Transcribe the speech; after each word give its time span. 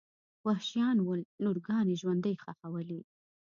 وحشیان 0.47 0.97
ول 1.01 1.19
لورګانې 1.43 1.93
ژوندۍ 2.01 2.35
ښخولې. 2.43 2.99